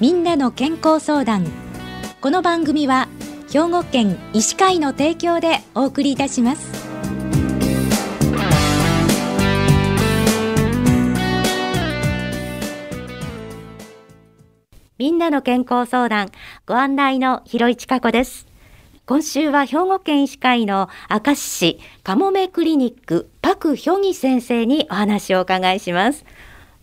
[0.00, 1.44] みんなの健康相談。
[2.20, 3.08] この番組は
[3.52, 6.70] 兵庫県医師会の提供でお送りいたします。
[14.98, 16.28] みんなの健康相談
[16.64, 18.46] ご案内の広市加子です。
[19.04, 26.24] 今週は兵庫県医師会の明石市かもめクリニックパクヒョギ先生にお話をお伺いします。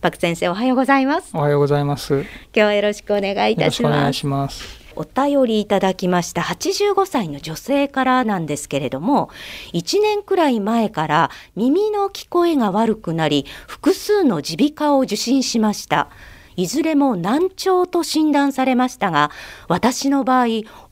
[0.06, 1.32] パク先生おはようございます。
[1.34, 2.20] おはようございます。
[2.20, 3.92] 今日はよろしくお願いいたします。
[3.92, 4.78] お願いします。
[4.94, 6.42] お便りいただきました。
[6.42, 9.30] 85歳の女性からなんですけれども
[9.74, 16.08] 1年くらい前から耳の聞こえが悪くなり複数の耳鼻科を受診しました。
[16.54, 19.32] いずれも難聴と診断されましたが
[19.68, 20.46] 私の場合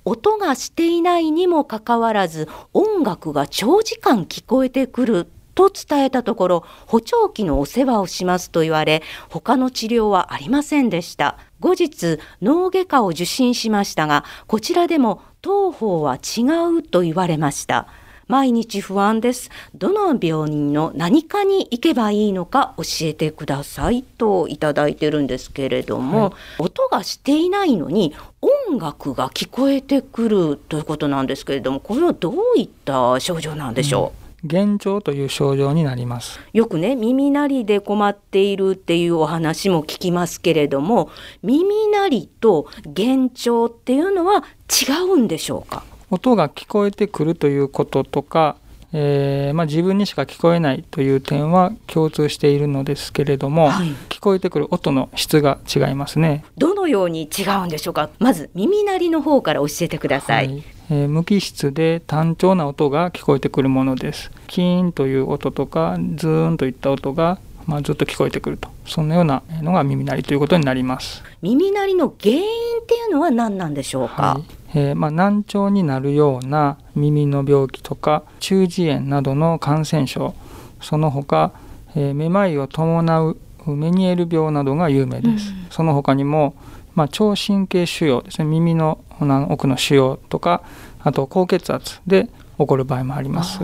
[0.04, 11.38] 音がしていないにもかかわらず音楽が長時間聞こえてくると伝えたところ補聴器のお世話をしますと言われ他の治療はありませんでした。
[11.60, 16.42] 後日脳外科を受診しましたがこちらでも当方は違
[16.78, 17.86] うと言われました。
[18.26, 19.50] 毎日不安です。
[19.74, 24.02] どの病院の何かに行けばいいのか教えてください。
[24.02, 36.38] といただいてるんですけれども、はい、音がしていないのに音楽が聞こえてくるということなんですけれども、これはどういった症状なんでしょう、うん幻聴という症状になります。
[36.52, 41.10] よくね耳鳴りで困っているっていうお話も聞きますけれども
[41.42, 45.82] 耳鳴りと幻聴っていうのは違うんでしょうか？
[46.10, 48.56] 音が聞こえてくるということとか、
[48.92, 56.44] えー、まあ、自分にしか聞こえないという点は共通しているのですけれども、はい、聞こえてくる音の質が違いますね。
[56.56, 58.10] どのように違うんでしょうか？
[58.18, 60.64] まず耳鳴りの方から教えてください、はい。
[60.90, 64.30] えー、無機質で単調な音が聞こえてくるものです。
[64.46, 68.68] キーンという音とかズーンといった音がまあ、ずっと聞こえてくると。
[68.84, 71.22] そんなようなのが耳鳴りということになります。
[71.40, 74.38] 耳鳴りの原因っていうのは何なんでしょうか、は
[74.74, 74.78] い。
[74.78, 80.34] えー、まあ、難聴になるような耳の病気とか中耳炎などの感染症
[80.82, 81.52] その他、
[81.96, 86.54] えー、めまいを伴うメニエール病などが有名です、うん、その他にも、
[86.94, 88.44] まあ、聴神経腫瘍ですね。
[88.44, 89.04] 耳の
[89.48, 90.62] 奥の腫瘍とか
[91.00, 93.60] あと高血圧で起こる場合もあります。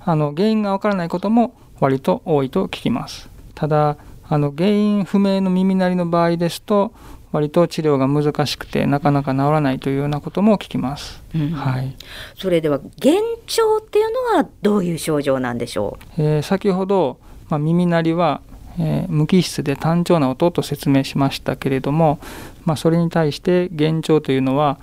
[0.00, 3.28] あの原因がわからないことも割と多いと聞きます。
[3.54, 3.96] ただ
[4.28, 6.92] あの原因不明の耳鳴りの場合ですと
[7.32, 11.96] 割と治療が難しくてなかなか治らないというようなことも聞きます、うん、はい、
[12.34, 17.18] それでは幻聴っていうのはどういう症状なんでしょう、えー、先ほど、
[17.48, 18.40] まあ、耳鳴りは、
[18.78, 22.18] えー、無機質で単調な音と説明しましたけれども、
[22.64, 24.78] まあ、それに対して幻聴というのは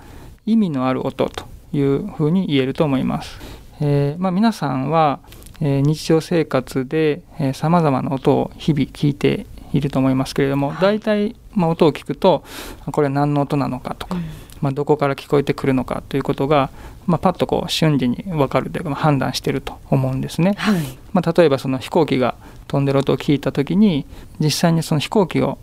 [0.46, 3.38] 意味のある音というふうに言えると思います、
[3.80, 5.20] えー、まあ、皆さんは
[5.60, 7.22] え日常生活で
[7.54, 12.44] さまざまな音を日々聞いていると思いますけれども、はい、大体、まあ、音を聞くと
[12.90, 14.24] これは何の音なのかとか、うん、
[14.60, 16.70] まあ、どこから聞こえてくるのかということが、
[17.06, 20.54] まあ、パッとこう瞬時に分かるというか、まあ、判断していると思うんですね。
[20.58, 22.34] はい、まあ、例えばその飛行機が
[22.66, 24.06] 飛んでる音を聞いた時に
[24.40, 25.58] 実際にその飛行機を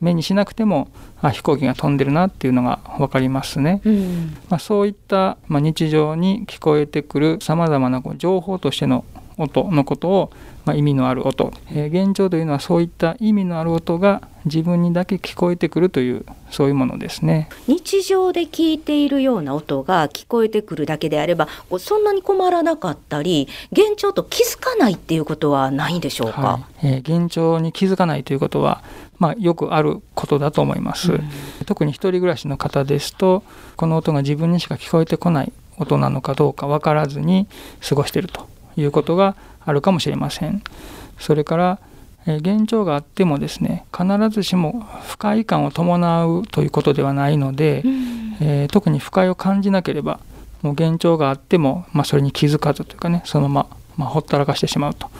[0.00, 0.88] 目にしなくても
[1.20, 9.04] あ飛行機が飛んでるなっていうのが分かりますね、うん、まあ、そういった、まあ、日常に聞こえてくるさまざまなこう情報としての
[9.36, 10.30] 音のことを、
[10.64, 17.48] まあ、意味のある音、えー、現状というのはそういった意味のある音が自分にだけ聞こえてくるというそういうものですね。
[17.66, 28.82] 日常で聞いているような音が聞こえてくるだけであればそんなに困らなかったり幻聴と気づかないっていうことはないんでしょうか、はい、えー、幻聴に気づかないということは
[29.18, 31.22] まあ、よくあることだと思います、うん、
[31.66, 33.42] 特に一人暮らしの方ですと
[33.76, 37.46] この音が自分にしか聞こえてこない音なのかどうか分からずに
[37.86, 40.62] 過ごしているということがあるかもしれません。
[41.18, 41.78] それから
[42.26, 50.20] 幻聴があってもですね必ずしも不快感を伴うということではないので、うん、えー、特に不快を感じなければ
[50.62, 55.10] もう幻聴があっても、まあ、それに気づかずというかねそのまま、まあ、ほったらかしてしまうと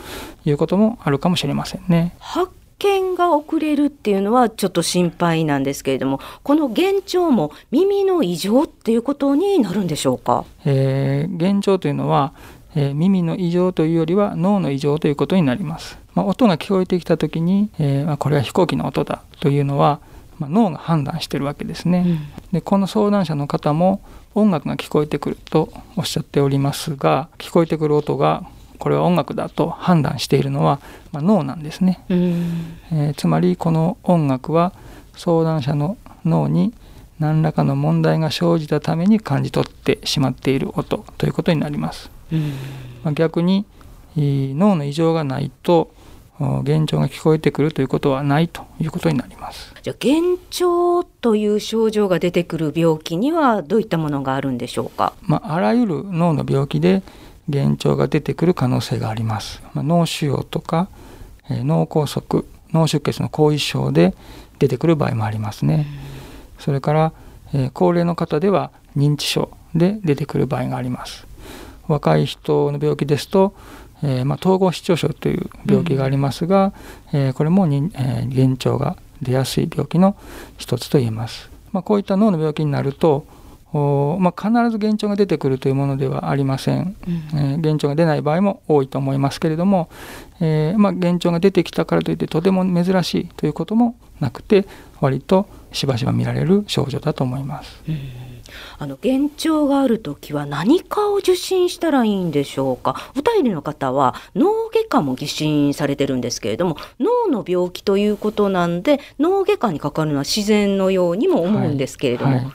[0.46, 2.14] いうこともあるかもしれませんね。
[2.18, 12.32] 発見が遅れるっていうのはちょっと心配なんですけれどもこの幻聴も耳の異常っていうことになるんでしょうか、えー、幻聴というのは
[12.74, 15.98] えー、耳の異常というよりは脳の異常ということになります。
[16.14, 20.00] まあ、音が聞こえてきた時に、えー、まあ、これは飛行機の音だというのは、
[20.38, 22.04] まあ、脳が判断してるわけですね。
[22.06, 22.18] うん、
[22.52, 24.00] でこの相談者の方も
[24.34, 28.44] 音楽が聞こえてくるとおっしゃっておりますが聞こえてくる音が
[28.78, 30.80] これは音楽だと判断しているのは、
[31.12, 34.72] まあ、脳なんですね、うん、えー、つまりこの音楽は
[35.16, 36.74] 相談者の脳に
[37.20, 42.10] 何らかの問題が生じたために感じ取ってしまっている音ということになります。
[43.02, 43.66] まあ、逆に
[44.16, 45.92] 脳の異常がないと
[46.38, 49.72] 幻聴が聞こえてくるということはないということになります。
[49.82, 57.02] じゃあ幻聴という症状が出てくる病気にはどういったものがあるんでしょうか、まあ、あらゆる脳の病気で
[57.48, 60.88] 幻聴が出てくる可能性があります、まあ、脳腫瘍とか、
[61.50, 64.14] えー、脳梗塞脳出血の後遺症で
[64.58, 65.86] 出てくる場合もありますね、
[66.58, 67.12] それから、
[67.52, 71.26] えー、高齢の方では認知症で出てくる場合があります
[71.88, 73.54] 若い人の病気ですと
[74.02, 76.74] えーまあ、統合失調症という病気がありますが、
[77.12, 80.14] うん、えー、これもに、えー、幻聴が出やすい病気の
[80.58, 81.50] 一つと言えます。
[81.72, 83.26] まあ、こういった脳の病気になると
[83.72, 89.88] お、まあ、必ず幻聴が出てくるというものではありません、うん、えー、幻聴が出ない場合も多いと思いますけれども、
[90.40, 94.66] えーまあ、幻聴が出てきたからといってとても珍しいということもなくて
[95.00, 97.82] 割としばしば見られる症状だと思います。
[97.88, 98.23] うん
[98.78, 102.96] あの幻聴がある時は何かを受診したらいいんでしょうか？
[103.16, 112.32] お便りの方は脳外科も受診されてるんですけれども脳の病気ということなんで脳外科にかかるのは自然のようにも思うんですけれども。
[112.32, 112.44] はい。
[112.44, 112.54] はい。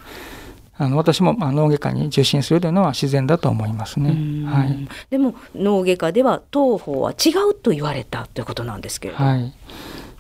[0.82, 4.12] あの私もまあ脳外科に受診するというのは自然だと思いますね。
[4.46, 9.54] はい、でも脳外科では当方は違うと言われたということなんですけれども、はい。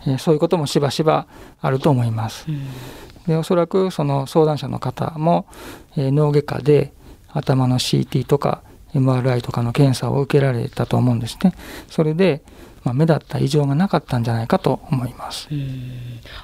[0.01, 1.27] えー、そういうこともしばしば
[1.61, 2.45] あると思います。
[3.29, 5.45] でおそらくその相談者の方も、
[5.95, 6.91] えー、脳外科で
[7.31, 8.63] 頭の CT とか
[8.95, 11.53] MRI とかの検査を受けられたと思うんですね。
[11.91, 12.41] それで、
[12.83, 15.47] まあ、目立った異常がなかったんじゃないかと思います。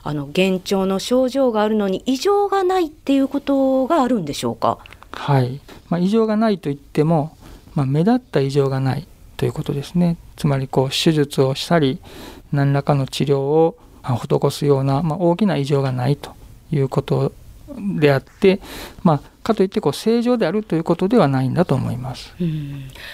[0.03, 4.77] あの幻聴の症状があるのに異常がないっていうことがあるんでしょうか？
[5.11, 5.59] はい、
[5.89, 7.35] まあ、異常がないといっても、
[7.73, 10.17] まあ、目立った異常がないということですね。
[10.35, 11.99] つまりこう手術をしたり
[12.51, 16.35] 何らかの治療を施すような、まあ、大きな異常がないと
[16.71, 17.31] いうこと
[17.99, 18.59] であって、
[19.03, 22.33] まあ、かといってこう正常であるということではないんだと思います。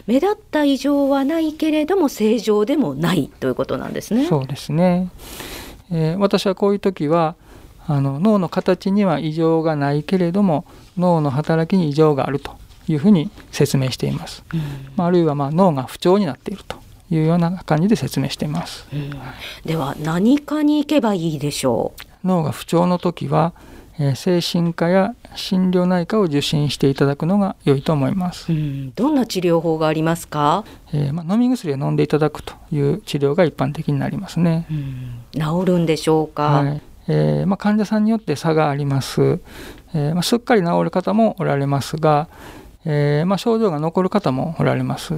[0.07, 4.25] 目立った異常はないけれども正常でもないということなんですね。
[4.27, 5.09] そうですね。
[5.91, 7.35] えー、私はこういう時は
[7.87, 10.65] あの脳の形には異常がないけれども
[10.97, 12.51] 脳の働きに異常があると
[12.87, 14.43] いうふうに説明しています。
[14.95, 16.77] まあ、あるいはまあ脳が不調になっていると
[17.09, 18.85] いうような感じで説明しています。
[19.65, 22.01] では何かに行けばいいでしょう？
[22.23, 23.53] 脳が不調の時は、
[23.99, 28.47] えー、精神科や心療内科を受診していただくのが良いと思います。
[28.95, 30.63] どんな治療法がありますか？
[30.93, 34.67] えー、まあ、飲み薬を飲んでいただくという治療が一般的になりますね。
[35.33, 36.43] 治るんでしょうか？
[36.43, 39.39] はいえー、まあ、患者さんによって差があります。
[39.93, 42.27] えー、まあ、すっかり治る方もおられますが、
[42.85, 45.13] えま症状が残る方もおられます。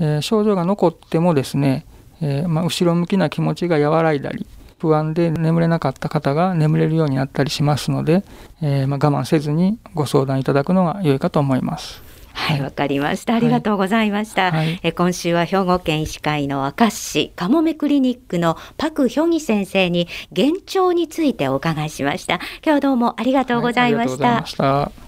[0.00, 1.84] え症状が残ってもですね、
[2.20, 4.46] えま後ろ向きな気持ちが和らいだり、
[4.78, 8.24] 不安で眠れなかった方が眠れるようになったりしますので、
[8.62, 12.02] えー、まあ、我慢せずにご相談いただくのが良いかと思います。
[12.32, 13.34] はい、わかりました。
[13.34, 14.52] ありがとうございました。
[14.52, 22.38] はい、え今週は兵庫県医師会の明石市かもめクリニックのパクヒョギ先生に幻聴についてお伺いしました。
[22.64, 24.44] 今日どうもありがとうございました。
[24.62, 25.07] はい